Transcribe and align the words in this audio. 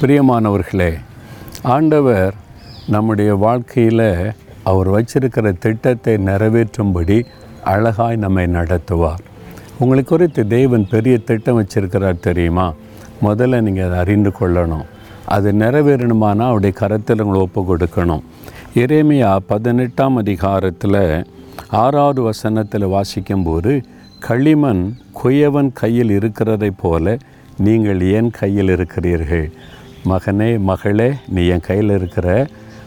பிரியமானவர்களே 0.00 0.98
ஆண்டவர் 1.62 2.34
நம்முடைய 2.88 3.34
வாழ்க்கையில் 3.34 4.34
அவர் 4.62 4.88
வச்சிருக்கிற 4.90 5.58
திட்டத்தை 5.58 6.14
நிறைவேற்றும்படி 6.14 7.26
அழகாய் 7.64 8.16
நம்மை 8.16 8.44
நடத்துவார். 8.46 9.22
உங்களை 9.78 10.02
குறித்து 10.02 10.46
தேவன் 10.46 10.88
பெரிய 10.90 11.18
திட்டம் 11.18 11.58
வச்சிருக்கிறார் 11.62 12.20
தெரியுமா? 12.20 12.74
முதல்ல 13.22 13.60
நீங்கள் 13.60 13.86
அதை 13.86 13.98
அறிந்து 13.98 14.32
கொள்ளணும். 14.40 14.84
அது 15.26 15.52
நிறைவேறணுமானால் 15.52 16.50
அவருடைய 16.50 16.74
கரத்தில் 16.76 17.22
உங்களை 17.22 17.40
ஒப்பு 17.40 17.76
கொடுக்கணும். 17.76 18.22
இறைமையா 18.74 19.36
பதினெட்டாம் 19.46 20.16
அதிகாரத்தில் 20.16 21.26
ஆறாவது 21.68 22.22
வசனத்தில் 22.22 22.86
வாசிக்கும்போது 22.86 23.84
களிமண் 24.20 24.94
குயவன் 25.24 25.72
கையில் 25.72 26.18
இருக்கிறதைப் 26.18 26.78
போல 26.82 27.16
நீங்கள் 27.58 28.00
ஏன் 28.00 28.30
கையில் 28.30 28.68
இருக்கிறீர்கள். 28.68 29.52
மகனே 30.08 30.58
மகளே 30.58 31.12
நீ 31.28 31.46
என் 31.46 31.60
கையில் 31.60 31.90
இருக்கிற 31.90 32.46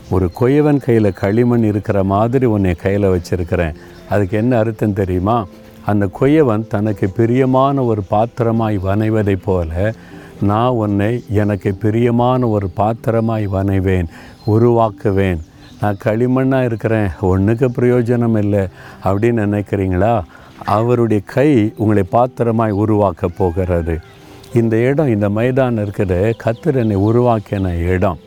ஒரு 0.09 0.31
கொயவன் 0.41 0.77
கையில் 0.77 1.13
களிமண் 1.13 1.63
இருக்கிற 1.63 2.03
மாதிரி 2.03 2.45
உன்னை 2.45 2.73
கையில் 2.73 3.09
வச்சுருக்கிறேன். 3.09 3.75
அதுக்கு 4.09 4.37
என்ன 4.37 4.57
அர்த்தம் 4.57 4.93
தெரியுமா? 4.93 5.45
அந்த 5.85 6.09
கொய்யவன் 6.19 6.67
தனக்கு 6.67 7.09
பிரியமான 7.09 7.83
ஒரு 7.83 8.03
பாத்திரமாய் 8.03 8.77
வனைவதைப் 8.77 9.43
போல 9.43 9.93
நான் 10.41 10.69
உன்னை 10.69 11.23
எனக்கு 11.29 11.73
பிரியமான 11.73 12.47
ஒரு 12.47 12.69
பாத்திரமாய் 12.69 13.47
வனைவேன் 13.47 14.07
உருவாக்குவேன். 14.47 15.39
நான் 15.81 15.97
களிமண்ணாக 16.03 16.63
இருக்கிறேன் 16.63 17.09
ஒன்றுக்கு 17.21 17.67
பிரயோஜனம் 17.67 18.37
இல்லை 18.37 18.67
அப்படின்னு 19.03 19.43
நினைக்கிறீங்களா? 19.47 20.23
அவருடைய 20.65 21.21
கை 21.25 21.73
உங்களை 21.77 22.03
பாத்திரமாய் 22.03 22.71
உருவாக்க 22.71 23.27
போகிறது. 23.27 23.99
இந்த 24.53 24.77
இடம் 24.77 25.07
இந்த 25.07 25.29
மைதானம் 25.29 25.81
இருக்கிற 25.81 26.33
கத்தர் 26.43 26.75
என்னை 26.75 26.95
உருவாக்கின 26.95 27.87
இடம். 27.87 28.19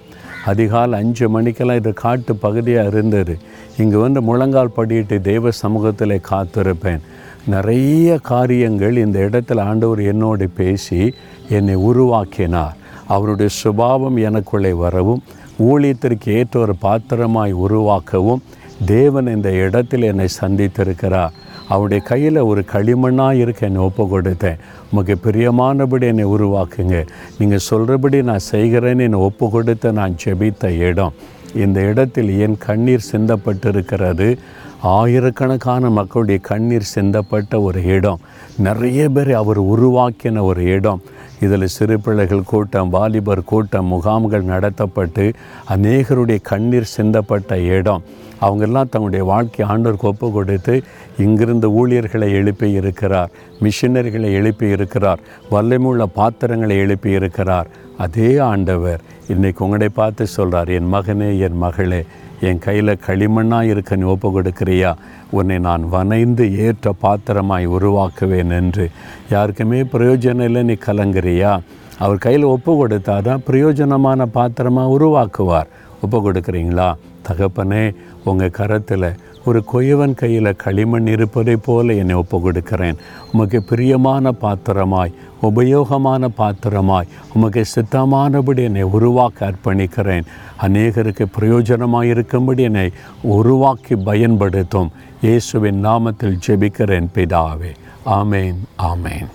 அதிகாலை 0.46 0.98
அஞ்சு 0.98 1.28
மணிக்கெல்லாம் 1.28 1.76
இது 1.76 1.92
காட்டு 1.92 2.36
பகுதியாக 2.36 2.88
இருந்தது. 2.88 3.38
இங்கே 3.78 3.96
வந்து 3.96 4.22
முழங்கால் 4.22 4.76
படியிட்டு 4.76 5.20
தெய்வ 5.20 5.50
சமூகத்தில் 5.50 6.20
காத்திருப்பேன். 6.30 7.00
நிறைய 7.46 8.18
காரியங்கள் 8.18 8.96
இந்த 8.96 9.18
இடத்துல 9.18 9.60
ஆண்டவர் 9.60 10.02
என்னோடு 10.02 10.48
பேசி 10.48 11.14
என்னை 11.48 11.74
உருவாக்கினார். 11.74 12.76
அவருடைய 13.06 13.50
சுபாவம் 13.50 14.16
எனக்குள்ளே 14.16 14.70
வரவும் 14.70 15.22
ஊழியத்திற்கு 15.62 16.28
ஏற்ற 16.28 16.60
ஒரு 16.60 16.74
பாத்திரமாய் 16.76 17.54
உருவாக்கவும் 17.54 18.42
தேவன் 18.86 19.26
இந்த 19.26 19.50
இடத்தில் 19.52 20.02
என்னை 20.02 20.26
சந்தித்திருக்கிறார். 20.40 21.32
அவருடைய 21.68 22.02
கையில் 22.02 22.36
ஒரு 22.36 22.64
களிமண்ணாக 22.72 23.32
இருக்க 23.32 23.66
என்னை 23.66 23.82
ஒப்பு 23.82 24.20
கொடுத்தேன். 24.20 24.58
உமக்கு 24.92 25.16
பிரியமானபடி 25.22 26.02
என்னை 26.02 26.24
உருவாக்குங்க. 26.24 27.06
நீங்கள் 27.38 27.58
சொல்கிறபடி 27.58 28.22
நான் 28.22 28.38
செய்கிறேன்னு 28.50 29.00
என்னை 29.00 29.18
ஒப்பு 29.18 29.50
கொடுத்த 29.50 29.92
நான் 29.92 30.16
ஜெபித்த 30.24 30.78
இடம். 30.78 31.12
இந்த 31.54 31.80
இடத்தில் 31.80 32.38
என் 32.38 32.58
கண்ணீர் 32.58 33.08
சிந்தப்பட்டிருக்கிறது. 33.12 34.36
ஆயிரக்கணக்கான 34.82 35.90
மக்களுடைய 35.90 36.40
கண்ணீர் 36.42 36.90
சிந்தப்பட்ட 36.94 37.62
ஒரு 37.62 37.84
இடம். 37.84 38.18
நிறைய 38.56 39.08
பேர் 39.08 39.32
அவர் 39.32 39.62
உருவாக்கின 39.62 40.40
ஒரு 40.40 40.64
இடம். 40.64 41.02
இதில் 41.42 41.66
சிறு 41.66 42.00
பிள்ளைகள் 42.00 42.42
கூட்டம் 42.42 42.88
வாலிபர் 42.88 43.44
கூட்டம் 43.44 43.86
முகாம்கள் 43.86 44.44
நடத்தப்பட்டு 44.44 45.24
அநேகருடைய 45.68 46.40
கண்ணீர் 46.42 46.92
சிந்தப்பட்ட 46.96 47.54
இடம். 47.70 48.02
அவங்கெல்லாம் 48.40 48.88
தங்களுடைய 48.88 49.24
வாழ்க்கை 49.24 49.66
ஆண்டோருக்கு 49.66 50.02
ஒப்பு 50.02 50.32
கொடுத்து 50.32 50.74
இங்கிருந்த 51.18 51.66
ஊழியர்களை 51.72 52.32
எழுப்பி 52.32 52.70
இருக்கிறார் 52.70 53.30
மிஷினரிகளை 53.60 54.32
எழுப்பி 54.32 54.66
இருக்கிறார் 54.66 55.20
வல்லமுள்ள 55.50 56.06
பாத்திரங்களை 56.14 56.76
எழுப்பி 56.76 57.10
இருக்கிறார் 57.10 57.68
அதே 57.98 58.38
ஆண்டவர் 58.46 59.00
இன்றைக்கு 59.28 59.64
உங்களை 59.64 59.88
பார்த்து 59.88 60.26
சொல்கிறார் 60.26 60.68
என் 60.70 60.94
மகனே 60.94 61.38
என் 61.38 61.58
மகளே 61.58 62.00
என் 62.48 62.58
கையில் 62.58 62.98
களிமண்ணாக 63.06 63.62
இருக்க 63.62 63.96
நீ 63.96 64.04
ஒப்பு 64.04 64.28
கொடுக்குறியா? 64.30 64.94
உன்னை 65.30 65.58
நான் 65.58 65.88
வனைந்து 65.88 66.58
ஏற்ற 66.58 66.92
பாத்திரமாய் 66.92 67.68
உருவாக்குவேன் 67.68 68.50
என்று. 68.50 68.90
யாருக்குமே 69.30 69.82
பிரயோஜனம் 69.82 70.44
இல்லை 70.44 70.62
நீ 70.62 70.76
கலங்குறியா? 70.86 71.52
அவர் 71.98 72.18
கையில் 72.18 72.42
ஒப்பு 72.42 72.72
கொடுத்தாதான் 72.74 73.44
பிரயோஜனமான 73.46 74.26
பாத்திரமாக 74.26 74.96
உருவாக்குவார். 74.98 75.70
ஒப்பு 76.02 76.18
கொடுக்குறீங்களா 76.24 76.88
தகப்பனே 77.28 77.84
உங்கள் 78.24 78.56
கரத்தில் 78.58 79.10
ஒரு 79.44 79.60
கொயவன் 79.72 80.14
கையில் 80.14 80.58
களிமண் 80.62 81.06
இருப்பதை 81.06 81.56
போல 81.56 81.94
என்னை 81.94 82.14
ஒப்பு 82.14 82.40
கொடுக்கிறேன் 82.40 83.00
உமக்கு 83.32 83.62
பிரியமான 83.62 84.32
பாத்திரமாய் 84.32 85.14
உபயோகமான 85.48 86.28
பாத்திரமாய் 86.40 87.10
உமக்கு 87.34 87.62
சித்தமானபடி 87.74 88.62
என்னை 88.68 88.82
உருவாக்க 88.82 89.50
அர்ப்பணிக்கிறேன். 89.50 90.28
அநேகருக்கு 90.66 91.26
பிரயோஜனமாக 91.38 92.12
இருக்கும்படி 92.14 92.62
என்னை 92.62 92.88
உருவாக்கி 93.22 93.96
பயன்படுத்தும். 93.96 94.92
இயேசுவின் 95.26 95.84
நாமத்தில் 95.90 96.40
ஜெபிக்கிறேன் 96.46 97.12
பிதாவே. 97.14 97.72
ஆமேன் 98.20 98.58
ஆமேன். 98.90 99.30